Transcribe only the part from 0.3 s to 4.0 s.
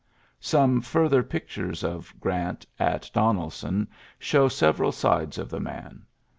Some farther pict ures of Grant at Donebon